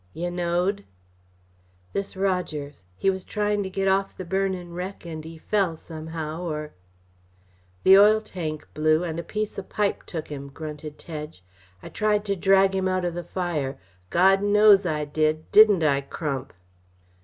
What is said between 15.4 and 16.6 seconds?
didn't I, Crump?"